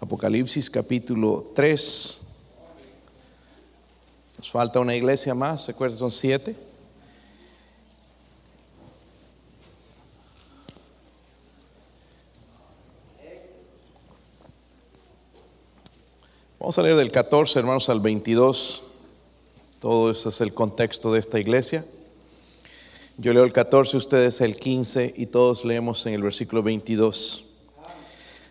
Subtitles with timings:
[0.00, 2.22] Apocalipsis capítulo 3.
[4.38, 6.54] Nos falta una iglesia más, recuerden, son siete.
[16.58, 18.82] Vamos a leer del 14, hermanos, al 22.
[19.80, 21.86] Todo eso es el contexto de esta iglesia.
[23.16, 27.45] Yo leo el 14, ustedes el 15 y todos leemos en el versículo 22.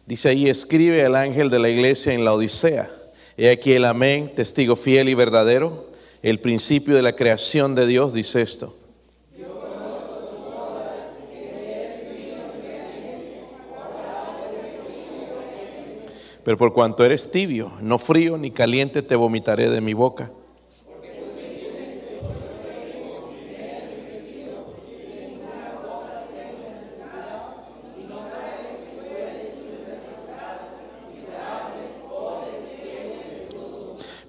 [0.06, 2.92] Dice ahí, escribe al ángel de la iglesia en la Odisea.
[3.38, 5.90] He aquí el amén, testigo fiel y verdadero,
[6.22, 8.76] el principio de la creación de Dios, dice esto.
[16.44, 20.32] Pero por cuanto eres tibio, no frío ni caliente, te vomitaré de mi boca.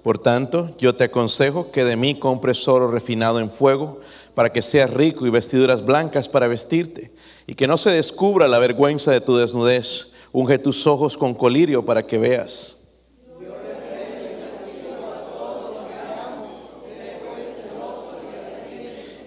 [0.07, 3.99] Por tanto, yo te aconsejo que de mí compres oro refinado en fuego,
[4.35, 7.11] para que seas rico y vestiduras blancas para vestirte,
[7.45, 10.13] y que no se descubra la vergüenza de tu desnudez.
[10.31, 12.87] Unge tus ojos con colirio para que veas.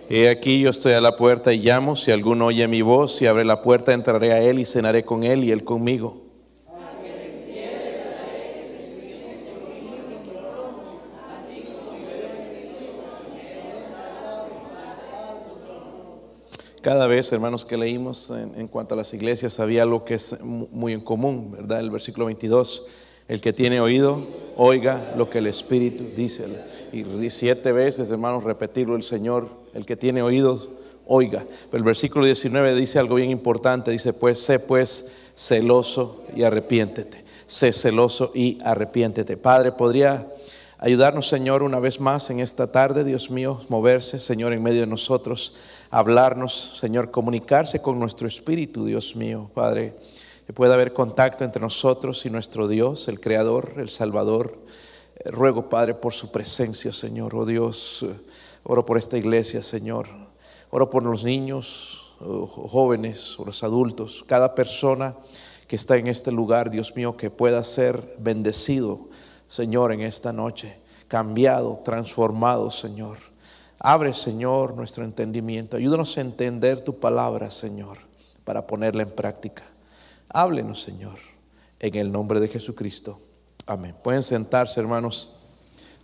[0.08, 3.27] He aquí yo estoy a la puerta y llamo, si alguno oye mi voz y
[3.27, 6.30] abre la puerta, entraré a él y cenaré con él y él conmigo.
[16.83, 20.95] Cada vez, hermanos, que leímos en, cuanto a las iglesias, había algo que es muy
[20.95, 21.81] en común, ¿verdad?
[21.81, 22.86] El versículo 22,
[23.28, 26.47] el que tiene oído, oiga lo que el Espíritu dice.
[26.91, 30.70] Y siete veces, hermanos, repetirlo el Señor, el que tiene oídos,
[31.06, 31.45] oiga.
[31.70, 37.25] Pero el versículo 19 dice algo bien importante, dice, pues sé pues celoso y arrepiéntete.
[37.47, 39.36] Sé celoso y arrepiéntete.
[39.36, 40.27] Padre, ¿podría
[40.78, 44.86] ayudarnos, Señor, una vez más en esta tarde, Dios mío, moverse, Señor, en medio de
[44.86, 45.55] nosotros?
[45.90, 49.96] Hablarnos, Señor, comunicarse con nuestro espíritu, Dios mío, Padre,
[50.46, 54.56] que pueda haber contacto entre nosotros y nuestro Dios, el Creador, el Salvador.
[55.17, 58.14] Eh, ruego, Padre, por su presencia, Señor, oh Dios, eh,
[58.62, 60.08] oro por esta iglesia, Señor,
[60.70, 65.17] oro por los niños, oh, jóvenes, los adultos, cada persona
[65.67, 69.08] que está en este lugar, Dios mío, que pueda ser bendecido,
[69.48, 73.30] Señor, en esta noche, cambiado, transformado, Señor.
[73.83, 75.79] Abre, Señor, nuestro entendimiento.
[75.79, 77.96] Ayúdanos a entender tu palabra, Señor,
[78.45, 79.63] para ponerla en práctica.
[80.29, 81.18] Háblenos, Señor,
[81.79, 83.18] en el nombre de Jesucristo.
[83.64, 83.96] Amén.
[84.05, 85.36] Pueden sentarse, hermanos.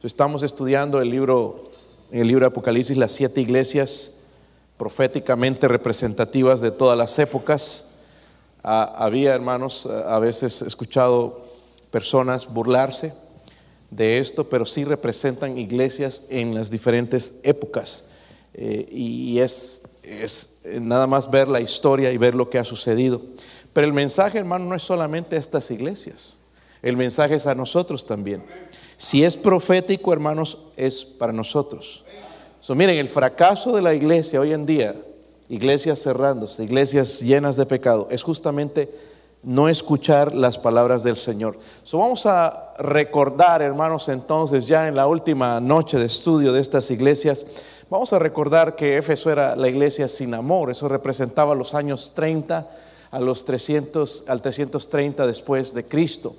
[0.02, 1.64] Estamos estudiando el libro,
[2.10, 4.20] el libro de Apocalipsis, las siete iglesias
[4.78, 7.96] proféticamente representativas de todas las épocas.
[8.64, 11.44] Ah, había, hermanos, a veces escuchado
[11.90, 13.12] personas burlarse
[13.90, 18.10] de esto, pero sí representan iglesias en las diferentes épocas.
[18.54, 19.82] Eh, y es,
[20.80, 23.20] nada más ver la historia y ver lo que ha sucedido.
[23.72, 26.36] Pero el mensaje, hermano, no es solamente a estas iglesias.
[26.82, 28.42] El mensaje es a nosotros también.
[28.96, 32.04] Si es profético, hermanos, es para nosotros.
[32.68, 34.94] miren, el fracaso de la iglesia hoy en día,
[35.48, 38.90] iglesias cerrándose, iglesias llenas de pecado, es justamente
[39.46, 41.56] no escuchar las palabras del Señor.
[41.84, 46.90] So, vamos a recordar, hermanos, entonces ya en la última noche de estudio de estas
[46.90, 47.46] iglesias,
[47.88, 52.68] vamos a recordar que Éfeso era la iglesia sin amor, eso representaba los años 30
[53.12, 56.34] a los 300 al 330 después de Cristo.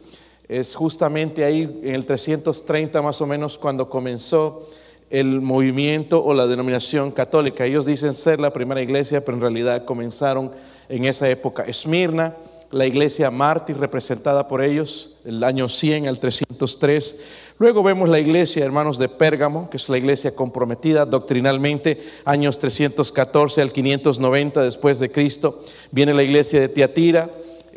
[0.49, 4.67] Es justamente ahí en el 330 más o menos cuando comenzó
[5.09, 7.63] el movimiento o la denominación católica.
[7.63, 10.51] Ellos dicen ser la primera iglesia, pero en realidad comenzaron
[10.89, 11.63] en esa época.
[11.63, 12.35] Esmirna
[12.71, 17.21] la iglesia mártir representada por ellos, el año 100 al 303.
[17.59, 23.61] Luego vemos la iglesia, hermanos, de Pérgamo, que es la iglesia comprometida doctrinalmente, años 314
[23.61, 25.63] al 590 después de Cristo.
[25.91, 27.29] Viene la iglesia de Tiatira,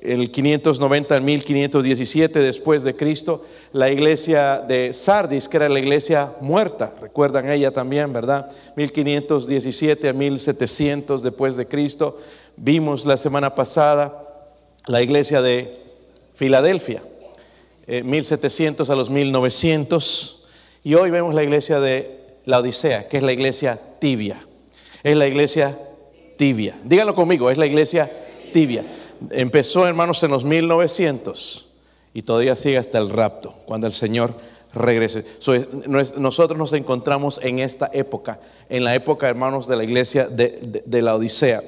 [0.03, 3.45] el 590 al 1517 después de Cristo.
[3.73, 8.51] La iglesia de Sardis, que era la iglesia muerta, recuerdan ella también, ¿verdad?
[8.77, 12.19] 1517 a 1700 después de Cristo.
[12.57, 14.30] Vimos la semana pasada
[14.87, 15.79] la iglesia de
[16.35, 17.03] Filadelfia,
[17.87, 20.47] 1700 eh, a los 1900,
[20.85, 24.39] y hoy vemos la iglesia de la Odisea, que es la iglesia tibia.
[25.03, 25.79] Es la iglesia
[26.37, 26.79] tibia.
[26.85, 28.11] Díganlo conmigo, es la iglesia
[28.53, 28.85] tibia.
[29.31, 31.67] Empezó, hermanos, en los 1900
[32.15, 34.35] y todavía sigue hasta el rapto, cuando el Señor
[34.73, 35.25] regrese.
[36.19, 41.17] nosotros nos encontramos en esta época, en la época, hermanos, de la iglesia de, la
[41.17, 41.63] Odisea.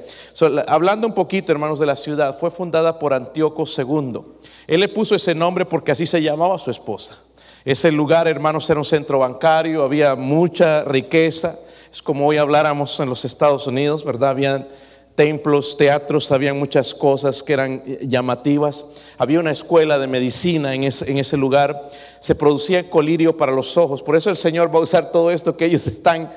[0.68, 4.20] hablando un poquito, hermanos, de la ciudad, fue fundada por Antíoco II.
[4.66, 7.18] Él le puso ese nombre porque así se llamaba su esposa.
[7.64, 11.58] Ese lugar, hermanos, era un centro bancario, había mucha riqueza.
[11.92, 14.30] Es como hoy habláramos en los Estados Unidos, ¿verdad?
[14.30, 14.66] Habían
[15.14, 18.92] templos, teatros, había muchas cosas que eran llamativas.
[19.18, 21.90] Había una escuela de medicina en ese, lugar.
[22.20, 24.02] Se producía colirio para los ojos.
[24.02, 26.30] Por eso el Señor va a usar todo esto que ellos están,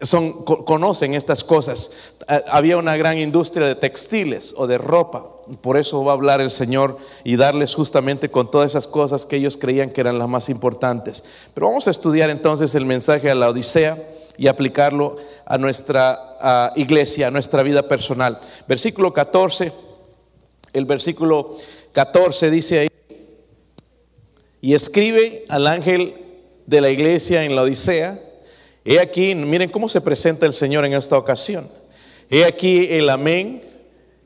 [0.00, 1.92] son, conocen estas cosas.
[2.26, 5.30] Ah, había una gran industria de textiles o de ropa.
[5.60, 9.36] Por eso va a hablar el Señor y darles justamente con todas esas cosas que
[9.36, 11.22] ellos creían que eran las más importantes.
[11.52, 15.16] Pero vamos a estudiar entonces el mensaje a la Odisea y aplicarlo
[15.46, 18.38] a nuestra iglesia, a nuestra vida personal.
[18.66, 19.72] Versículo 14,
[20.72, 21.56] el versículo
[21.92, 22.88] 14 dice ahí,
[24.60, 26.14] y escribe al ángel
[26.66, 28.18] de la iglesia en la Odisea,
[28.84, 31.68] he aquí, miren cómo se presenta el Señor en esta ocasión,
[32.30, 33.62] he aquí el amén,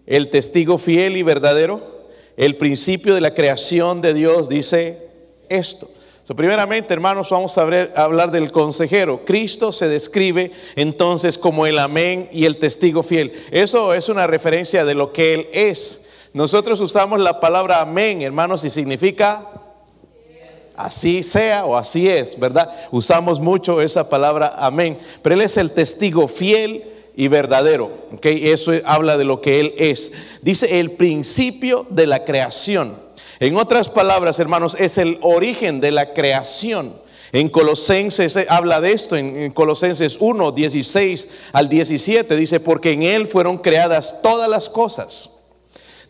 [0.06, 1.98] el testigo fiel y verdadero,
[2.36, 5.10] el principio de la creación de Dios dice
[5.48, 5.90] esto
[6.36, 9.24] primeramente, hermanos, vamos a, hablar del consejero.
[9.24, 13.32] Cristo se describe entonces como el amén y el testigo fiel.
[13.50, 16.08] Eso es una referencia de lo que Él es.
[16.34, 19.46] Nosotros usamos la palabra amén, hermanos, y significa
[20.76, 22.72] así sea o así es, ¿verdad?
[22.90, 26.84] Usamos mucho esa palabra amén, pero Él es el testigo fiel
[27.16, 28.26] y verdadero, ¿ok?
[28.26, 30.12] Eso habla de lo que Él es.
[30.42, 33.07] Dice el principio de la creación.
[33.40, 36.92] En otras palabras, hermanos, es el origen de la creación.
[37.30, 43.26] En Colosenses habla de esto, en Colosenses 1, 16 al 17, dice, porque en Él
[43.26, 45.30] fueron creadas todas las cosas.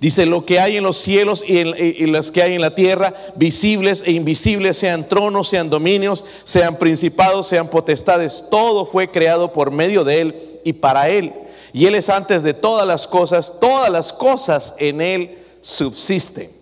[0.00, 1.64] Dice, lo que hay en los cielos y,
[2.06, 7.48] las que hay en la tierra, visibles e invisibles, sean tronos, sean dominios, sean principados,
[7.48, 11.34] sean potestades, todo fue creado por medio de Él y para Él.
[11.72, 16.57] Y Él es antes de todas las cosas, todas las cosas en Él subsisten.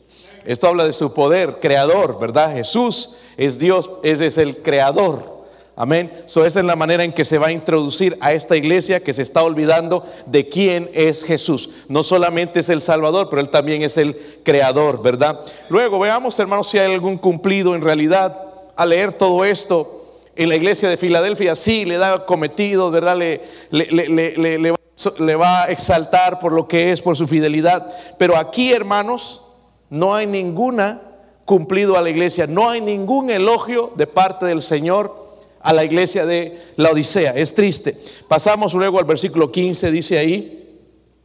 [0.46, 2.52] Esto habla de su poder creador, ¿verdad?
[2.52, 5.37] Jesús es Dios, es el creador.
[5.78, 6.10] Amén.
[6.25, 9.12] So, esa es la manera en que se va a introducir a esta iglesia que
[9.12, 11.69] se está olvidando de quién es Jesús.
[11.88, 15.38] No solamente es el Salvador, pero Él también es el creador, ¿verdad?
[15.69, 18.43] Luego veamos, hermanos, si hay algún cumplido en realidad.
[18.75, 23.16] A leer todo esto en la iglesia de Filadelfia, sí, le da cometido, ¿verdad?
[23.16, 27.87] Le, le va a exaltar por lo que es, por su fidelidad.
[28.19, 29.45] Pero aquí, hermanos,
[29.91, 31.03] no hay ninguna
[31.44, 35.27] cumplido a la iglesia, no hay ningún elogio de parte del Señor
[35.61, 37.33] a la iglesia de la Odisea.
[37.33, 37.97] Es triste.
[38.29, 40.79] Pasamos luego al versículo 15, dice ahí,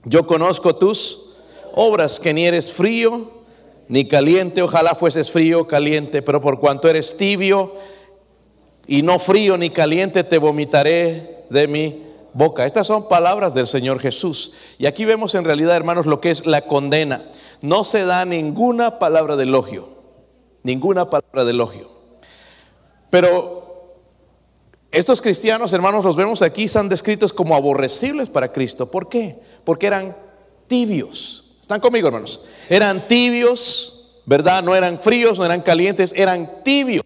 [0.04, 1.34] yo conozco tus
[1.76, 3.42] obras, que ni eres frío
[3.88, 7.76] ni caliente, ojalá fueses frío o caliente, pero por cuanto eres tibio
[8.88, 12.04] y no frío ni caliente, te vomitaré de mi
[12.34, 12.66] boca.
[12.66, 14.54] Estas son palabras del Señor Jesús.
[14.78, 17.24] Y aquí vemos en realidad, hermanos, lo que es la condena
[17.62, 19.90] no se da ninguna palabra de elogio,
[20.64, 21.90] ninguna palabra de elogio.
[23.10, 23.98] Pero
[24.92, 28.90] estos cristianos, hermanos, los vemos aquí, están descritos como aborrecibles para Cristo.
[28.90, 29.40] ¿Por qué?
[29.64, 30.16] Porque eran
[30.68, 31.58] tibios.
[31.62, 32.42] ¿Están conmigo, hermanos?
[32.68, 34.64] Eran tibios, ¿verdad?
[34.64, 37.04] No eran fríos, no eran calientes, eran tibios,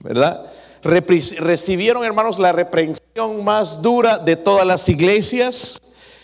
[0.00, 0.52] ¿verdad?
[0.82, 5.80] recibieron, hermanos, la reprensión más dura de todas las iglesias.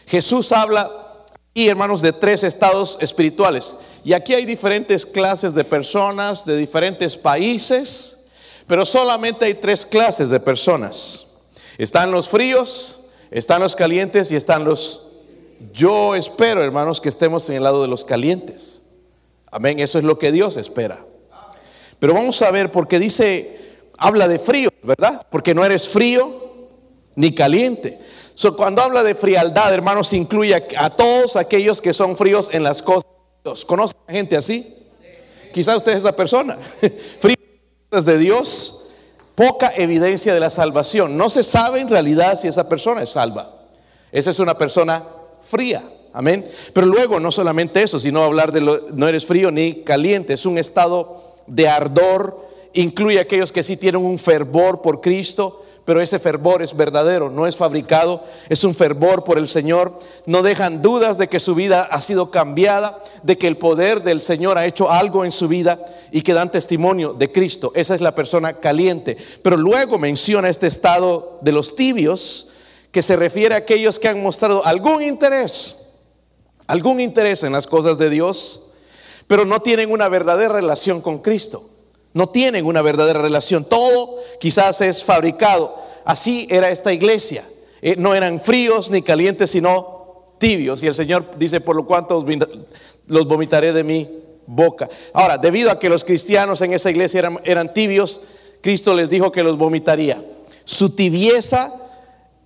[0.06, 1.01] Jesús habla
[1.54, 3.76] y hermanos de tres estados espirituales.
[4.04, 8.31] Y aquí hay diferentes clases de personas de diferentes países,
[8.67, 11.27] pero solamente hay tres clases de personas.
[11.79, 13.00] Están los fríos,
[13.31, 15.08] están los calientes y están los...
[15.72, 18.82] Yo espero, hermanos, que estemos en el lado de los calientes.
[19.50, 21.05] Amén, eso es lo que Dios espera.
[21.98, 25.24] Pero vamos a ver, porque dice, habla de frío, ¿verdad?
[25.31, 26.41] Porque no eres frío
[27.15, 28.00] ni caliente
[28.56, 33.05] cuando habla de frialdad, hermanos, incluye a, todos aquellos que son fríos en las cosas.
[33.67, 34.74] ¿Conocen a gente así?
[35.53, 36.56] Quizás usted es esa persona.
[37.20, 37.36] Frío
[37.91, 38.93] de Dios,
[39.34, 41.17] poca evidencia de la salvación.
[41.17, 43.62] No se sabe en realidad si esa persona es salva.
[44.10, 45.05] Esa es una persona
[45.43, 45.82] fría.
[46.12, 46.46] Amén.
[46.72, 50.46] Pero luego no solamente eso, sino hablar de lo, no eres frío ni caliente, es
[50.46, 56.01] un estado de ardor, incluye a aquellos que sí tienen un fervor por Cristo, pero
[56.01, 59.98] ese fervor es verdadero, no es fabricado, es un fervor por el Señor.
[60.27, 64.20] No dejan dudas de que su vida ha sido cambiada, de que el poder del
[64.20, 67.72] Señor ha hecho algo en su vida y que dan testimonio de Cristo.
[67.74, 69.17] Esa es la persona caliente.
[69.43, 72.51] Pero luego menciona este estado de los tibios,
[72.93, 75.79] que se refiere a aquellos que han mostrado algún interés,
[76.67, 78.69] algún interés en las cosas de Dios,
[79.27, 81.65] pero no tienen una verdadera relación con Cristo.
[82.14, 83.64] No tienen una verdadera relación.
[83.64, 85.81] Todo quizás es fabricado.
[86.04, 87.44] Así era esta iglesia.
[87.81, 90.82] Eh, no eran fríos ni calientes, sino tibios.
[90.82, 92.24] Y el Señor dice, por lo cuanto
[93.06, 94.08] los vomitaré de mi
[94.46, 94.88] boca.
[95.12, 98.22] Ahora, debido a que los cristianos en esa iglesia eran, tibios,
[98.60, 100.22] Cristo les dijo que los vomitaría.
[100.64, 101.72] Su tibieza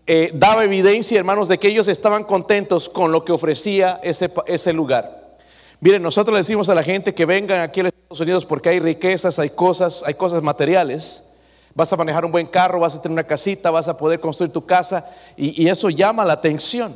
[0.07, 5.37] eh, daba evidencia, hermanos, de que ellos estaban contentos con lo que ofrecía ese, lugar.
[5.81, 8.81] Miren, nosotros le decimos a la gente que vengan aquí a los Unidos porque hay
[8.81, 11.35] riquezas, hay cosas, hay cosas materiales.
[11.75, 14.53] Vas a manejar un buen carro, vas a tener una casita, vas a poder construir
[14.53, 16.95] tu casa y, y eso llama la atención.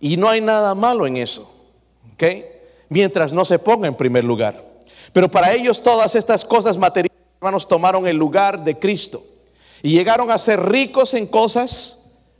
[0.00, 1.50] Y no hay nada malo en eso,
[2.14, 2.24] ¿ok?
[2.88, 4.64] Mientras no se ponga en primer lugar.
[5.12, 9.22] Pero para ellos todas estas cosas materiales, hermanos, tomaron el lugar de Cristo
[9.82, 11.98] y llegaron a ser ricos en cosas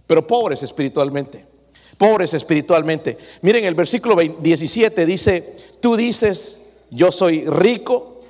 [0.09, 1.45] pero pobres espiritualmente.
[1.99, 3.19] Pobres espiritualmente.
[3.43, 8.23] Miren, el versículo 17 dice, tú dices, yo soy rico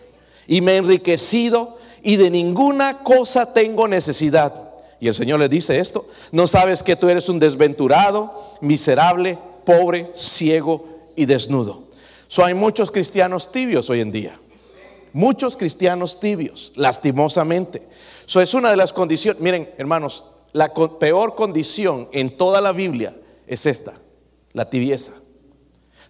[0.46, 4.68] y me he enriquecido y de ninguna cosa tengo necesidad.
[5.00, 10.10] Y el Señor le dice esto, no sabes que tú eres un desventurado, miserable, pobre,
[10.14, 11.84] ciego y desnudo.
[12.26, 14.38] So, hay muchos cristianos tibios hoy en día.
[15.12, 17.82] Muchos cristianos tibios, lastimosamente.
[18.26, 19.40] Eso es una de las condiciones.
[19.40, 23.94] Miren, hermanos, la peor condición en toda la Biblia es esta,
[24.52, 25.12] la tibieza.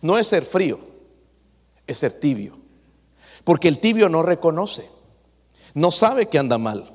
[0.00, 0.81] No es ser frío,
[1.88, 2.57] es ser tibio.
[3.42, 4.88] Porque el tibio no reconoce,
[5.75, 6.95] no sabe que anda mal,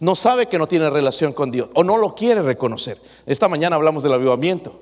[0.00, 2.98] no sabe que no tiene relación con Dios o no lo quiere reconocer.
[3.26, 4.80] Esta mañana hablamos del avivamiento.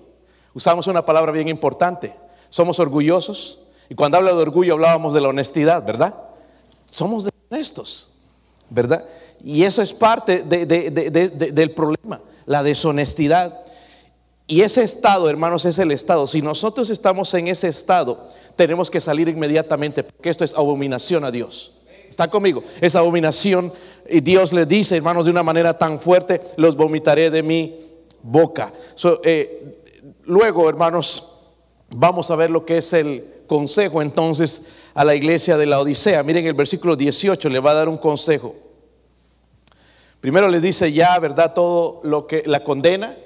[0.54, 2.14] Usamos una palabra bien importante.
[2.48, 6.14] Somos orgullosos y cuando habla de orgullo hablábamos de la honestidad, ¿verdad?
[6.90, 8.10] Somos honestos,
[8.70, 9.04] ¿verdad?
[9.42, 13.60] Y eso es parte del problema, la deshonestidad.
[14.46, 16.26] Y ese estado, hermanos, es el estado.
[16.26, 21.30] Si nosotros estamos en ese estado, tenemos que salir inmediatamente, porque esto es abominación a
[21.30, 21.78] Dios.
[22.10, 22.64] ¿Está conmigo?
[22.80, 23.72] Es abominación.
[24.10, 27.76] Y Dios le dice, hermanos, de una manera tan fuerte, los vomitaré de mi
[28.20, 28.72] boca.
[29.22, 29.78] Eh,
[30.24, 31.44] luego, hermanos,
[31.90, 36.24] vamos a ver lo que es el consejo entonces a la iglesia de la Odisea.
[36.24, 38.56] Miren el versículo 18, le va a dar un consejo.
[40.20, 41.54] Primero les dice ya, ¿verdad?
[41.54, 43.16] Todo lo que la condena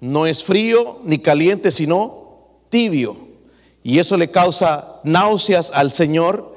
[0.00, 3.31] no es frío ni caliente, sino tibio.
[3.82, 6.56] Y eso le causa náuseas al Señor.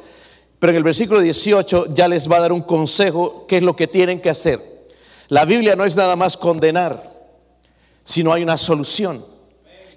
[0.60, 3.76] Pero en el versículo 18 ya les va a dar un consejo, qué es lo
[3.76, 4.60] que tienen que hacer.
[5.28, 7.12] La Biblia no es nada más condenar,
[8.04, 9.24] sino hay una solución.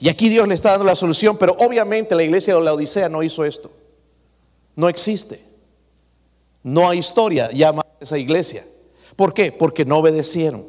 [0.00, 3.08] Y aquí Dios le está dando la solución, pero obviamente la iglesia de la Odisea
[3.08, 3.70] no hizo esto.
[4.76, 5.42] No existe.
[6.62, 8.64] No hay historia llama a esa iglesia.
[9.16, 9.52] ¿Por qué?
[9.52, 10.66] Porque no obedecieron.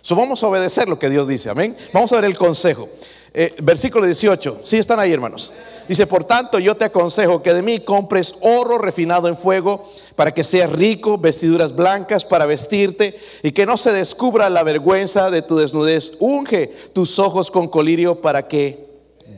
[0.00, 1.76] So, vamos a obedecer lo que Dios dice, amén.
[1.92, 2.88] Vamos a ver el consejo.
[3.34, 5.52] Eh, versículo 18, sí están ahí hermanos.
[5.88, 10.32] Dice, por tanto yo te aconsejo que de mí compres oro refinado en fuego para
[10.32, 15.42] que seas rico, vestiduras blancas para vestirte y que no se descubra la vergüenza de
[15.42, 16.12] tu desnudez.
[16.20, 18.86] Unge tus ojos con colirio para que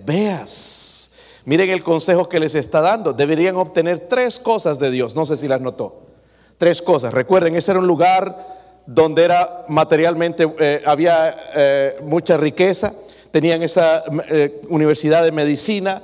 [0.05, 1.13] veas.
[1.45, 3.13] Miren el consejo que les está dando.
[3.13, 5.17] Deberían obtener tres cosas de Dios.
[5.17, 6.11] No sé si las notó
[6.61, 7.15] tres cosas.
[7.15, 8.37] Recuerden, ese era un lugar
[8.85, 12.93] donde era materialmente, eh, había eh, mucha riqueza,
[13.31, 16.03] tenían esa eh, universidad de medicina,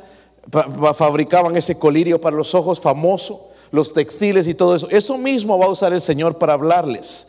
[0.94, 4.88] fabricaban ese colirio para los ojos famoso, los textiles y todo eso.
[4.90, 7.28] Eso mismo va a usar el Señor para hablarles.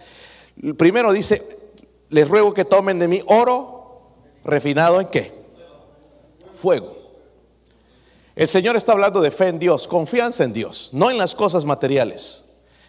[0.77, 1.41] Primero dice,
[2.09, 4.01] les ruego que tomen de mí oro
[4.43, 5.31] refinado en qué?
[6.53, 6.95] Fuego.
[8.35, 11.65] El Señor está hablando de fe en Dios, confianza en Dios, no en las cosas
[11.65, 12.47] materiales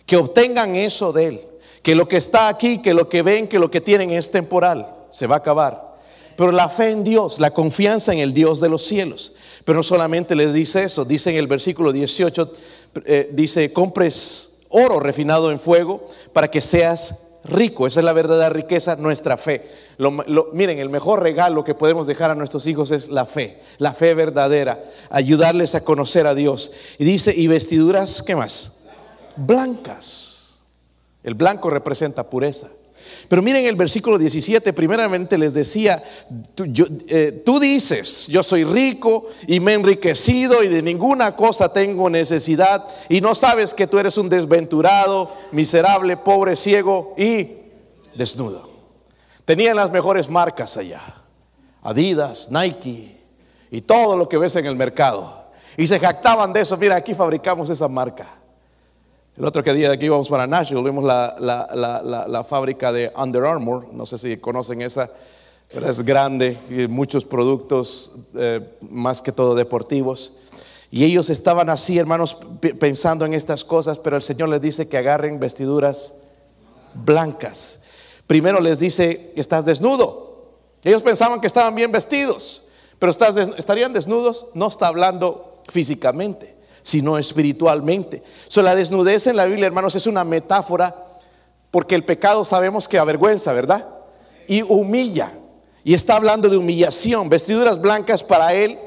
[0.08, 1.40] que obtengan eso de Él,
[1.82, 4.96] que lo que está aquí, que lo que ven, que lo que tienen es temporal,
[5.10, 5.87] se va a acabar.
[6.38, 9.32] Pero la fe en Dios, la confianza en el Dios de los cielos.
[9.64, 12.52] Pero no solamente les dice eso, dice en el versículo 18,
[13.04, 17.86] eh, dice, compres oro refinado en fuego para que seas rico.
[17.86, 19.68] Esa es la verdadera riqueza, nuestra fe.
[20.52, 24.14] miren, el mejor regalo que podemos dejar a nuestros hijos es la fe, la fe
[24.14, 26.70] verdadera, ayudarles a conocer a Dios.
[26.98, 28.78] Y dice, y vestiduras, ¿qué más?
[29.38, 30.58] blancas.
[31.22, 32.70] El blanco representa pureza.
[33.28, 36.02] Pero miren el versículo 17, primeramente les decía,
[36.54, 36.64] tú,
[37.08, 42.08] eh, tú, dices, yo soy rico y me he enriquecido y de ninguna cosa tengo
[42.08, 47.48] necesidad y no sabes que tú eres un desventurado, miserable, pobre, ciego y
[48.14, 48.70] desnudo.
[49.44, 51.02] Tenían las mejores marcas allá,
[51.82, 53.18] Adidas, Nike
[53.70, 55.48] y todo lo que ves en el mercado.
[55.76, 58.37] Y se jactaban de eso, mira, aquí fabricamos esa marca.
[59.38, 63.86] El otro que día de aquí íbamos para Nashville, vimos la, fábrica de Under Armour,
[63.92, 65.12] no sé si conocen esa,
[65.70, 70.38] es grande y muchos productos, eh, más que todo deportivos.
[70.90, 72.36] Y ellos estaban así, hermanos,
[72.80, 76.20] pensando en estas cosas, pero el Señor les dice que agarren vestiduras
[76.94, 77.82] blancas.
[78.26, 80.48] Primero les dice, estás desnudo.
[80.82, 82.66] Ellos pensaban que estaban bien vestidos,
[82.98, 84.46] pero estarían desnudos.
[84.54, 88.22] No está hablando físicamente, sino espiritualmente.
[88.48, 90.94] So, la desnudez en la Biblia, hermanos, es una metáfora
[91.70, 93.86] porque el pecado sabemos que avergüenza, ¿verdad?
[94.46, 95.32] Y humilla.
[95.84, 98.78] Y está hablando de humillación, vestiduras blancas para él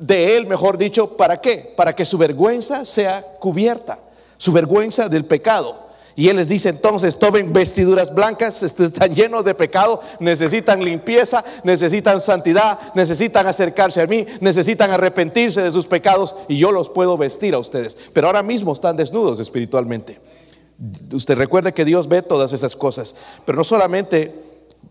[0.00, 1.74] de él, mejor dicho, ¿para qué?
[1.76, 3.98] Para que su vergüenza sea cubierta,
[4.38, 5.89] su vergüenza del pecado.
[6.16, 12.20] Y él les dice entonces, tomen vestiduras blancas, están llenos de pecado, necesitan limpieza, necesitan
[12.20, 17.54] santidad, necesitan acercarse a mí, necesitan arrepentirse de sus pecados y yo los puedo vestir
[17.54, 17.96] a ustedes.
[18.12, 20.20] Pero ahora mismo están desnudos espiritualmente.
[21.12, 24.34] Usted recuerde que Dios ve todas esas cosas, pero no solamente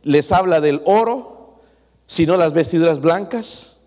[0.03, 1.59] les habla del oro,
[2.05, 3.79] sino las vestiduras blancas,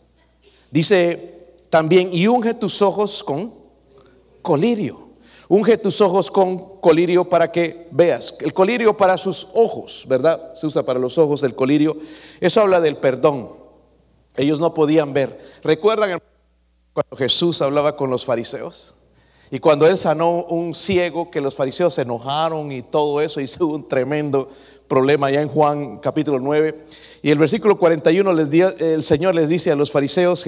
[0.73, 3.53] Dice también, y unge tus ojos con
[4.41, 5.12] colirio.
[5.53, 8.37] Unge tus ojos con colirio para que veas.
[8.41, 10.55] El colirio para sus ojos, ¿verdad?
[10.55, 11.95] Se usa para los ojos el colirio.
[12.41, 13.51] Eso habla del perdón.
[14.35, 15.39] Ellos no podían ver.
[15.63, 16.19] ¿Recuerdan
[16.95, 18.95] cuando Jesús hablaba con los fariseos?
[19.51, 23.67] Y cuando él sanó un ciego, que los fariseos se enojaron y todo eso, hizo
[23.75, 24.49] un tremendo
[24.89, 26.87] problema ya en Juan capítulo 9.
[27.21, 30.47] Y el versículo 41 les el Señor les dice a los fariseos,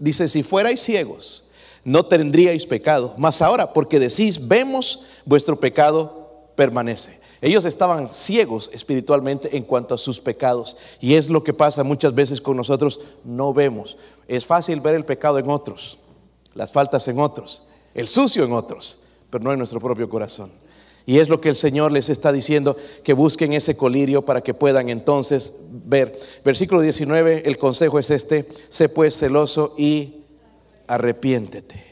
[0.00, 1.45] dice, si fuerais ciegos,
[1.86, 3.14] no tendríais pecado.
[3.16, 7.20] Mas ahora, porque decís, vemos, vuestro pecado permanece.
[7.40, 10.76] Ellos estaban ciegos espiritualmente en cuanto a sus pecados.
[11.00, 13.98] Y es lo que pasa muchas veces con nosotros, no vemos.
[14.26, 15.98] Es fácil ver el pecado en otros,
[16.54, 20.50] las faltas en otros, el sucio en otros, pero no en nuestro propio corazón.
[21.08, 24.54] Y es lo que el Señor les está diciendo, que busquen ese colirio para que
[24.54, 26.18] puedan entonces ver.
[26.44, 30.25] Versículo 19, el consejo es este, sé pues celoso y
[30.88, 31.84] arrepiéntete.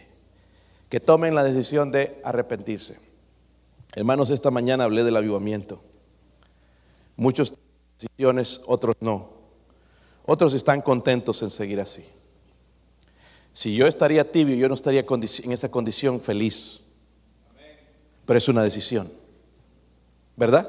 [0.88, 2.98] Que tomen la decisión de arrepentirse.
[3.94, 5.82] Hermanos, esta mañana hablé del avivamiento.
[7.16, 7.54] Muchos
[7.98, 9.30] decisiones, otros no.
[10.26, 12.04] Otros están contentos en seguir así.
[13.52, 16.84] Si yo estaría tibio, yo no estaría en esa condición feliz
[18.26, 19.10] pero es una decisión.
[20.36, 20.68] ¿Verdad?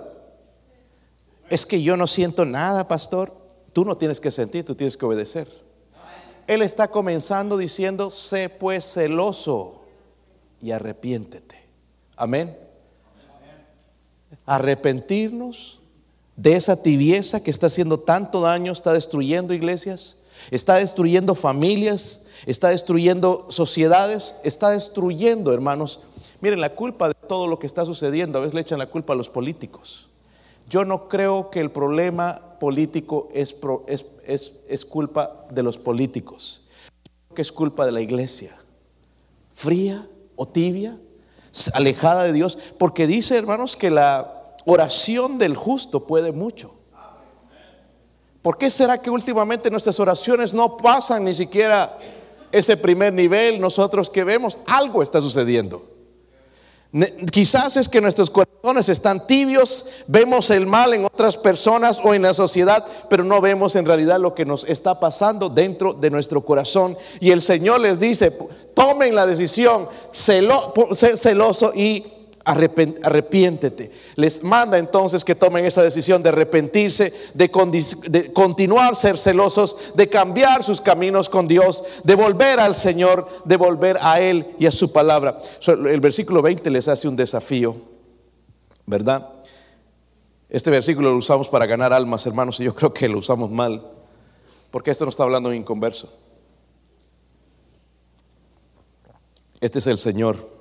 [1.49, 3.35] Es que yo no siento nada, pastor.
[3.73, 5.47] Tú no tienes que sentir, tú tienes que obedecer.
[6.47, 9.81] Él está comenzando diciendo, sé pues celoso
[10.61, 11.63] y arrepiéntete.
[12.15, 12.57] Amén.
[14.45, 15.79] Arrepentirnos
[16.35, 20.17] de esa tibieza que está haciendo tanto daño, está destruyendo iglesias,
[20.51, 26.01] está destruyendo familias, está destruyendo sociedades, está destruyendo, hermanos,
[26.41, 29.13] Miren, la culpa de todo lo que está sucediendo, a veces le echan la culpa
[29.13, 30.09] a los políticos.
[30.67, 33.55] Yo no creo que el problema político es,
[34.25, 36.67] es, culpa de los políticos.
[37.35, 38.55] Que es culpa de la iglesia.
[39.53, 40.97] Fría o tibia,
[41.73, 42.57] alejada de Dios.
[42.77, 46.73] Porque dice, hermanos, que la oración del justo puede mucho.
[48.41, 51.97] ¿Por qué será que últimamente nuestras oraciones no pasan ni siquiera
[52.51, 53.59] ese primer nivel?
[53.59, 55.94] Nosotros que vemos, algo está sucediendo.
[57.29, 62.21] Quizás es que nuestros corazones están tibios, vemos el mal en otras personas o en
[62.21, 66.41] la sociedad, pero no vemos en realidad lo que nos está pasando dentro de nuestro
[66.41, 66.97] corazón.
[67.19, 68.31] Y el Señor les dice,
[68.73, 72.05] tomen la decisión, celoso y
[72.45, 73.91] arrepiéntete.
[74.15, 77.49] Les manda entonces que tomen esa decisión de arrepentirse, de,
[78.31, 83.97] continuar ser celosos, de cambiar sus caminos con Dios, de volver al Señor, de volver
[84.01, 85.39] a Él y a su palabra.
[85.67, 87.75] El versículo 20 les hace un desafío,
[88.85, 89.29] ¿verdad?
[90.47, 93.83] Este versículo lo usamos para ganar almas, hermanos, y yo creo que lo usamos mal,
[94.69, 96.13] porque esto no está hablando en inconverso.
[99.59, 100.54] Este es el Señor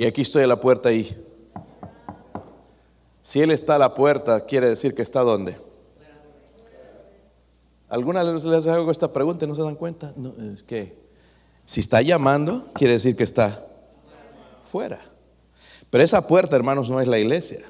[0.00, 1.14] y aquí estoy a la puerta y
[3.20, 5.58] si Él está a la puerta, quiere decir que está donde.
[7.86, 10.14] ¿Alguna vez les hago esta pregunta y no se dan cuenta?
[10.66, 10.96] ¿Qué?
[11.66, 13.62] Si está llamando, quiere decir que está
[14.72, 14.98] fuera.
[15.90, 17.60] Pero esa puerta, hermanos, no es la iglesia.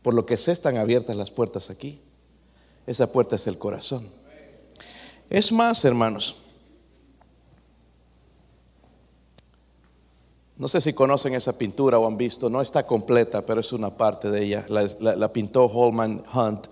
[0.00, 2.00] Por lo que se están abiertas las puertas aquí.
[2.86, 4.08] Esa puerta es el corazón.
[5.28, 6.39] Es más, hermanos,
[10.60, 13.96] No sé si conocen esa pintura o han visto, no está completa, pero es una
[13.96, 14.66] parte de ella.
[14.68, 16.66] La, pintó Holman Hunt.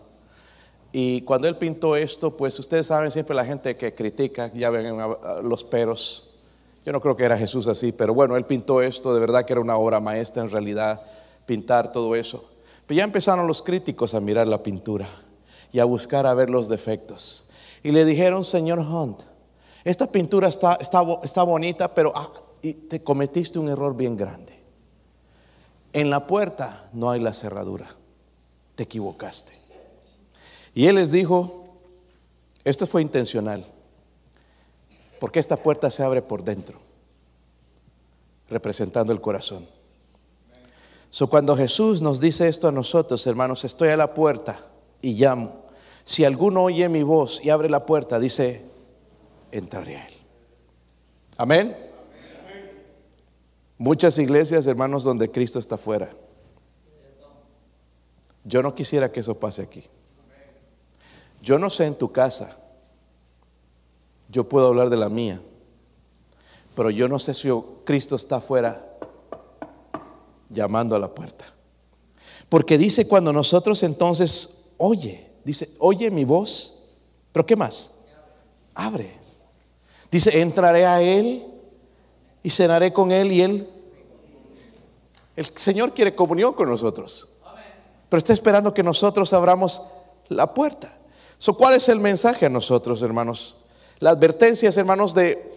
[0.92, 4.94] Y cuando él pintó esto, pues ustedes saben siempre la gente que critica, ya ven
[5.42, 6.29] los peros.
[6.85, 9.55] Yo no creo que era Jesús así, pero bueno, él pintó esto, de verdad que
[9.55, 11.01] era una obra maestra en realidad,
[11.46, 12.44] pintar todo eso.
[12.87, 15.09] Pero ya empezaron los críticos a mirar la pintura
[15.72, 17.48] y a buscar a ver los defectos.
[17.83, 19.22] Y le dijeron, señor Hunt,
[19.83, 22.29] esta pintura está, está, está bonita, pero ah,
[22.62, 24.59] y te cometiste un error bien grande.
[25.92, 27.88] En la puerta no hay la cerradura,
[28.75, 29.53] te equivocaste.
[30.75, 31.66] Y él les dijo,
[32.64, 33.64] esto fue intencional,
[35.18, 36.79] porque esta puerta se abre por dentro,
[38.49, 39.66] representando el corazón.
[41.11, 44.66] So, cuando Jesús nos dice esto a nosotros, hermanos, estoy a la puerta
[45.01, 45.64] y llamo.
[46.05, 48.62] Si alguno oye mi voz y abre la puerta, dice,
[49.51, 50.14] entraré a él.
[51.38, 51.88] Amén.
[53.79, 56.11] Muchas iglesias, hermanos, donde Cristo está fuera.
[58.45, 59.85] Yo no quisiera que eso pase aquí.
[61.41, 62.57] Yo no sé en tu casa.
[64.29, 65.41] Yo puedo hablar de la mía.
[66.75, 67.49] Pero yo no sé si
[67.85, 68.85] Cristo está afuera
[70.51, 71.45] llamando a la puerta.
[72.49, 76.88] Porque dice cuando nosotros entonces, oye, dice, oye mi voz,
[77.33, 78.01] pero ¿qué más?
[78.75, 79.12] Abre.
[80.11, 81.47] Dice, entraré a Él
[82.48, 83.68] y cenaré con Él y Él.
[85.37, 87.28] El Señor quiere comunión con nosotros.
[88.08, 89.82] Pero está esperando que nosotros abramos
[90.28, 90.96] la puerta.
[91.58, 93.56] ¿Cuál es el mensaje a nosotros, hermanos?
[93.98, 95.52] La advertencia, hermanos, de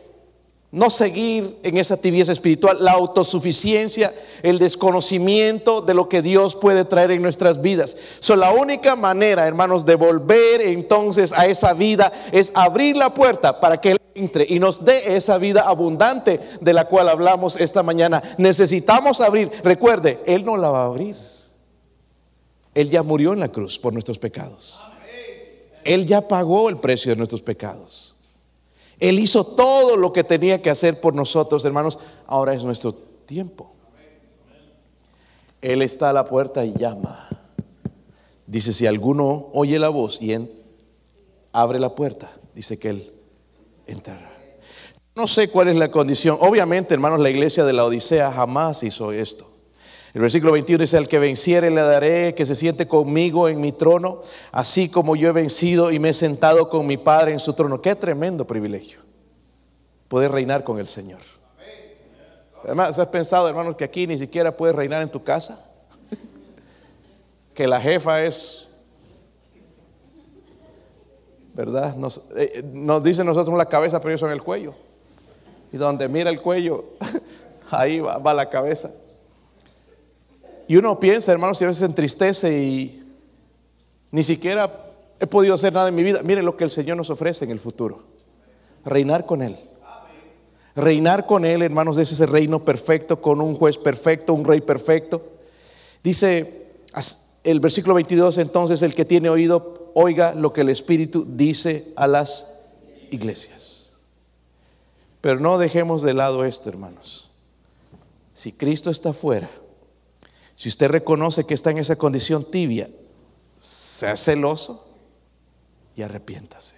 [0.72, 6.84] no seguir en esa tibieza espiritual, la autosuficiencia, el desconocimiento de lo que Dios puede
[6.84, 7.96] traer en nuestras vidas.
[8.20, 13.62] So, la única manera, hermanos, de volver entonces a esa vida es abrir la puerta
[13.62, 17.84] para que Él entre y nos dé esa vida abundante de la cual hablamos esta
[17.84, 18.22] mañana.
[18.38, 21.16] Necesitamos abrir, recuerde, Él no la va a abrir.
[22.74, 24.84] Él ya murió en la cruz por nuestros pecados.
[25.84, 28.16] Él ya pagó el precio de nuestros pecados.
[29.00, 32.00] Él hizo todo lo que tenía que hacer por nosotros, hermanos.
[32.28, 33.74] Ahora es nuestro tiempo.
[35.62, 37.28] Él está a la puerta y llama.
[38.46, 40.38] Dice, si alguno oye la voz y
[41.52, 43.14] abre la puerta, dice que Él
[43.86, 44.32] entrará.
[45.16, 46.38] No sé cuál es la condición.
[46.40, 49.52] Obviamente, hermanos, la iglesia de la Odisea jamás hizo esto.
[50.14, 53.72] El versículo 21 dice, al que venciere le daré que se siente conmigo en mi
[53.72, 57.54] trono, así como yo he vencido y me he sentado con mi Padre en su
[57.54, 57.82] trono.
[57.82, 59.00] Qué tremendo privilegio
[60.10, 61.22] poder reinar con el Señor.
[62.66, 65.66] Además, ¿has pensado, hermanos, que aquí ni siquiera puedes reinar en tu casa?
[67.54, 68.70] Que la jefa es,
[71.54, 71.96] ¿verdad?
[71.96, 74.74] Nos, eh, nos dicen nosotros la cabeza, pero ellos son el cuello.
[75.72, 76.86] Y donde mira el cuello,
[77.72, 78.92] ahí va la cabeza.
[80.68, 83.04] Y uno piensa, hermanos, y a veces entristece y
[84.12, 84.72] ni siquiera
[85.20, 86.22] he podido hacer nada en mi vida.
[86.24, 88.04] Mire lo que el Señor nos ofrece en el futuro.
[88.86, 89.58] Reinar con Él.
[90.76, 95.22] Reinar con Él, hermanos, de ese reino perfecto, con un juez perfecto, un rey perfecto.
[96.04, 96.68] Dice
[97.44, 102.08] el versículo 22, entonces el que tiene oído, oiga lo que el Espíritu dice a
[102.08, 102.60] las
[103.10, 103.94] iglesias.
[105.22, 107.30] Pero no dejemos de lado esto, hermanos.
[108.34, 109.50] Si Cristo está fuera,
[110.56, 112.90] si usted reconoce que está en esa condición tibia,
[113.60, 114.88] sea celoso
[115.96, 116.76] y arrepiéntase.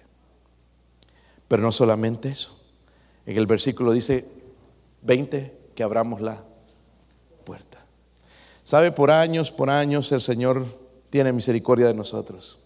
[1.48, 2.60] Pero no solamente eso.
[3.26, 4.28] En el versículo dice
[5.02, 6.42] 20 que abramos la
[7.44, 7.78] puerta.
[8.62, 8.92] ¿Sabe?
[8.92, 10.66] Por años, por años el Señor
[11.10, 12.63] tiene misericordia de nosotros.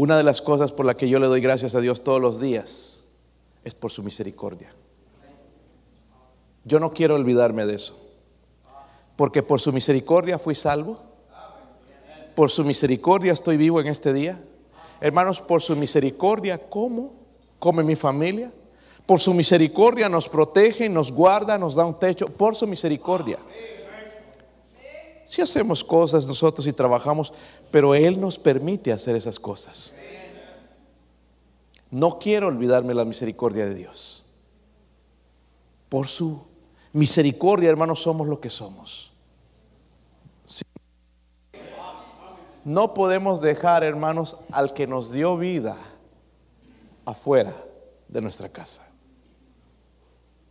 [0.00, 2.38] Una de las cosas por las que yo le doy gracias a Dios todos los
[2.38, 3.06] días
[3.64, 4.72] es por su misericordia.
[6.62, 7.98] Yo no quiero olvidarme de eso.
[9.16, 11.00] Porque por su misericordia fui salvo.
[12.36, 14.40] Por su misericordia estoy vivo en este día.
[15.00, 17.14] Hermanos, por su misericordia, ¿cómo
[17.58, 18.52] come mi familia?
[19.04, 22.28] Por su misericordia nos protege, nos guarda, nos da un techo.
[22.28, 23.40] Por su misericordia.
[25.28, 27.34] Si hacemos cosas nosotros y trabajamos,
[27.70, 29.94] pero Él nos permite hacer esas cosas.
[31.90, 34.26] No quiero olvidarme la misericordia de Dios.
[35.88, 36.46] Por su
[36.92, 39.12] misericordia, hermanos, somos lo que somos.
[42.64, 45.76] No podemos dejar, hermanos, al que nos dio vida
[47.06, 47.54] afuera
[48.08, 48.86] de nuestra casa.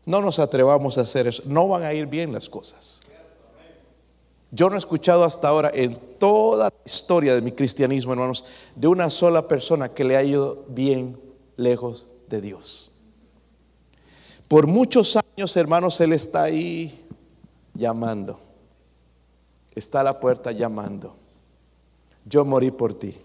[0.05, 1.43] No nos atrevamos a hacer eso.
[1.45, 3.01] No van a ir bien las cosas.
[4.51, 8.87] Yo no he escuchado hasta ahora en toda la historia de mi cristianismo, hermanos, de
[8.87, 11.19] una sola persona que le ha ido bien
[11.57, 12.91] lejos de Dios.
[14.47, 17.05] Por muchos años, hermanos, Él está ahí
[17.73, 18.39] llamando.
[19.75, 21.13] Está a la puerta llamando
[22.27, 23.17] yo morí por ti.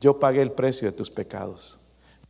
[0.00, 1.80] Yo pagué el precio de tus pecados.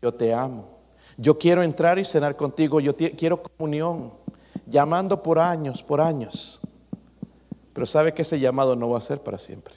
[0.01, 0.79] Yo te amo.
[1.17, 2.81] Yo quiero entrar y cenar contigo.
[2.81, 4.13] Yo quiero comunión.
[4.67, 6.61] Llamando por años, por años.
[7.73, 9.75] Pero sabe que ese llamado no va a ser para siempre.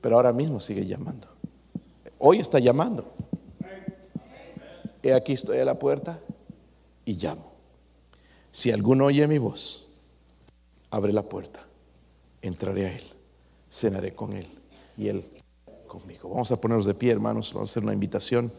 [0.00, 1.28] Pero ahora mismo sigue llamando.
[2.18, 3.12] Hoy está llamando.
[5.02, 6.20] he aquí estoy a la puerta
[7.04, 7.52] y llamo.
[8.50, 9.88] Si alguno oye mi voz,
[10.90, 11.60] abre la puerta,
[12.40, 13.04] entraré a él,
[13.70, 14.46] cenaré con él
[14.96, 15.24] y él
[15.86, 16.30] conmigo.
[16.30, 18.50] Vamos a ponernos de pie, hermanos, vamos a hacer una invitación.